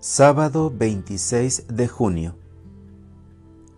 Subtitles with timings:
[0.00, 2.36] Sábado 26 de junio.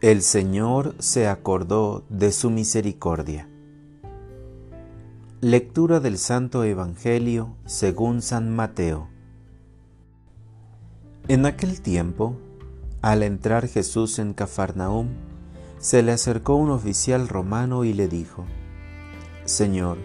[0.03, 3.49] El Señor se acordó de su misericordia.
[5.41, 9.09] Lectura del Santo Evangelio según San Mateo.
[11.27, 12.37] En aquel tiempo,
[13.01, 15.09] al entrar Jesús en Cafarnaúm,
[15.79, 18.45] se le acercó un oficial romano y le dijo,
[19.47, 19.97] Señor,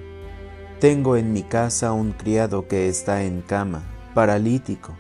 [0.80, 4.96] tengo en mi casa un criado que está en cama, paralítico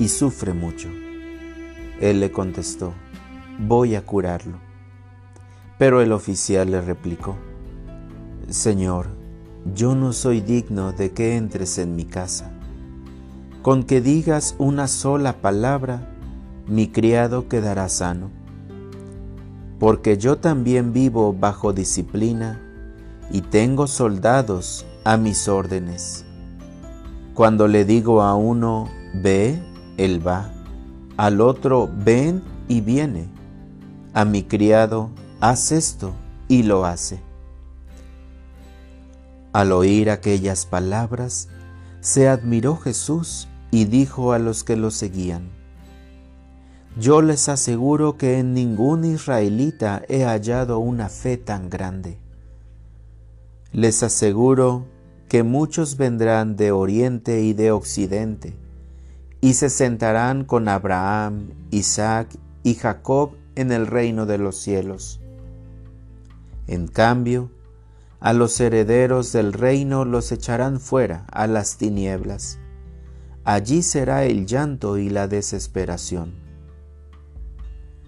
[0.00, 0.88] y sufre mucho.
[2.00, 2.94] Él le contestó,
[3.58, 4.58] voy a curarlo.
[5.78, 7.36] Pero el oficial le replicó,
[8.48, 9.08] Señor,
[9.74, 12.50] yo no soy digno de que entres en mi casa.
[13.60, 16.08] Con que digas una sola palabra,
[16.66, 18.30] mi criado quedará sano.
[19.78, 22.58] Porque yo también vivo bajo disciplina
[23.30, 26.24] y tengo soldados a mis órdenes.
[27.34, 29.60] Cuando le digo a uno, ve,
[29.96, 30.50] él va.
[31.16, 33.28] Al otro, ven y viene.
[34.14, 35.10] A mi criado,
[35.40, 36.14] haz esto
[36.48, 37.20] y lo hace.
[39.52, 41.48] Al oír aquellas palabras,
[42.00, 45.50] se admiró Jesús y dijo a los que lo seguían,
[46.98, 52.18] Yo les aseguro que en ningún israelita he hallado una fe tan grande.
[53.72, 54.86] Les aseguro
[55.28, 58.54] que muchos vendrán de oriente y de occidente
[59.40, 62.28] y se sentarán con Abraham, Isaac
[62.62, 65.20] y Jacob en el reino de los cielos.
[66.66, 67.50] En cambio,
[68.20, 72.58] a los herederos del reino los echarán fuera a las tinieblas.
[73.44, 76.34] Allí será el llanto y la desesperación.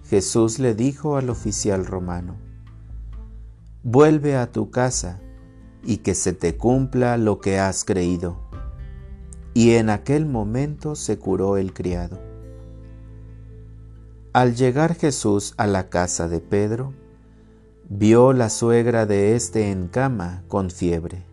[0.07, 2.37] Jesús le dijo al oficial romano,
[3.81, 5.19] Vuelve a tu casa
[5.83, 8.42] y que se te cumpla lo que has creído
[9.53, 12.19] y en aquel momento se curó el criado.
[14.33, 16.93] Al llegar Jesús a la casa de Pedro,
[17.87, 21.23] vio la suegra de éste en cama con fiebre.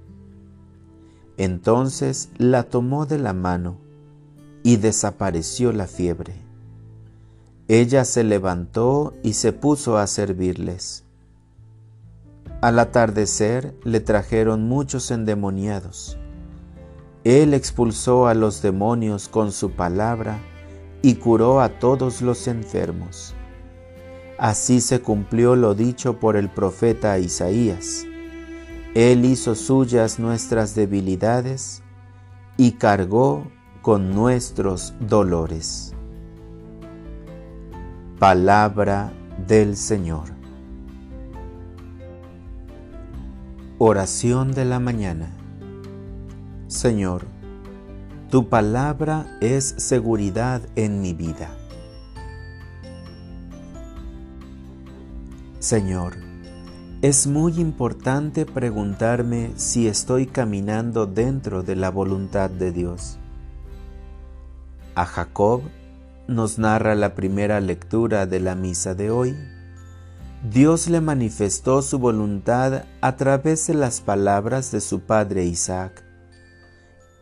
[1.39, 3.79] Entonces la tomó de la mano
[4.63, 6.35] y desapareció la fiebre.
[7.69, 11.05] Ella se levantó y se puso a servirles.
[12.61, 16.20] Al atardecer le trajeron muchos endemoniados
[17.25, 20.39] él expulsó a los demonios con su palabra
[21.03, 23.35] y curó a todos los enfermos.
[24.39, 28.07] Así se cumplió lo dicho por el profeta Isaías.
[28.95, 31.83] Él hizo suyas nuestras debilidades
[32.57, 33.47] y cargó
[33.83, 35.95] con nuestros dolores.
[38.19, 39.13] Palabra
[39.47, 40.25] del Señor.
[43.79, 45.40] Oración de la mañana.
[46.71, 47.27] Señor,
[48.31, 51.51] tu palabra es seguridad en mi vida.
[55.59, 56.15] Señor,
[57.03, 63.19] es muy importante preguntarme si estoy caminando dentro de la voluntad de Dios.
[64.95, 65.63] A Jacob
[66.29, 69.37] nos narra la primera lectura de la misa de hoy.
[70.49, 76.05] Dios le manifestó su voluntad a través de las palabras de su padre Isaac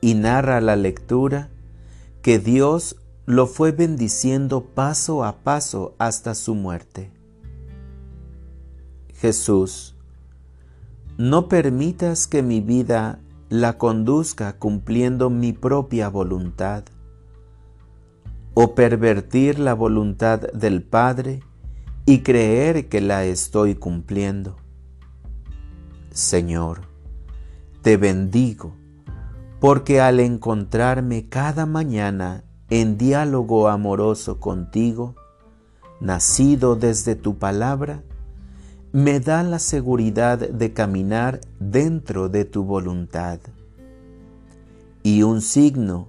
[0.01, 1.49] y narra la lectura
[2.23, 7.13] que Dios lo fue bendiciendo paso a paso hasta su muerte.
[9.15, 9.97] Jesús,
[11.19, 16.85] no permitas que mi vida la conduzca cumpliendo mi propia voluntad
[18.55, 21.41] o pervertir la voluntad del Padre
[22.07, 24.57] y creer que la estoy cumpliendo.
[26.11, 26.83] Señor,
[27.83, 28.75] te bendigo
[29.61, 35.17] porque al encontrarme cada mañana en diálogo amoroso contigo,
[36.01, 38.03] nacido desde tu palabra,
[38.93, 43.41] me da la seguridad de caminar dentro de tu voluntad.
[45.03, 46.09] Y un signo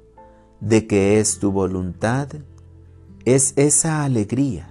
[0.60, 2.28] de que es tu voluntad
[3.25, 4.69] es esa alegría,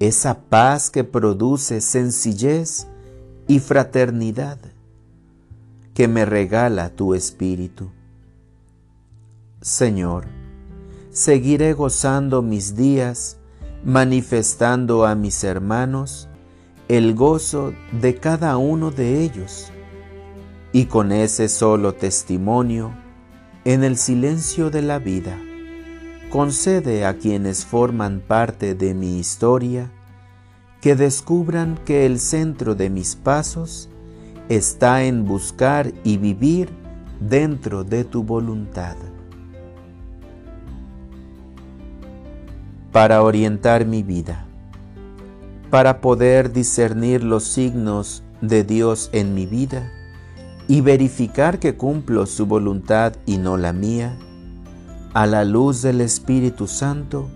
[0.00, 2.88] esa paz que produce sencillez
[3.46, 4.58] y fraternidad
[5.94, 7.90] que me regala tu Espíritu.
[9.60, 10.26] Señor,
[11.10, 13.38] seguiré gozando mis días,
[13.84, 16.28] manifestando a mis hermanos
[16.88, 19.70] el gozo de cada uno de ellos,
[20.72, 22.92] y con ese solo testimonio,
[23.64, 25.38] en el silencio de la vida,
[26.30, 29.90] concede a quienes forman parte de mi historia
[30.80, 33.88] que descubran que el centro de mis pasos
[34.56, 36.70] está en buscar y vivir
[37.20, 38.96] dentro de tu voluntad.
[42.92, 44.44] para orientar mi vida,
[45.70, 49.90] para poder discernir los signos de Dios en mi vida
[50.68, 54.18] y verificar que cumplo su voluntad y no la mía,
[55.14, 57.28] a la luz del Espíritu Santo,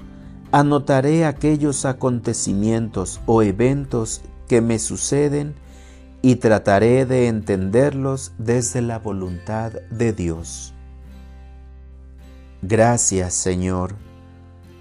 [0.52, 5.54] anotaré aquellos acontecimientos o eventos que me suceden
[6.26, 10.74] y trataré de entenderlos desde la voluntad de Dios.
[12.62, 13.94] Gracias Señor,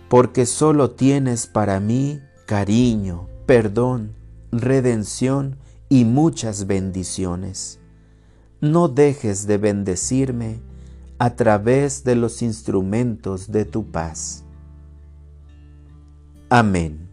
[0.09, 4.15] porque solo tienes para mí cariño, perdón,
[4.51, 5.57] redención
[5.87, 7.79] y muchas bendiciones.
[8.59, 10.61] No dejes de bendecirme
[11.19, 14.43] a través de los instrumentos de tu paz.
[16.49, 17.04] Amén.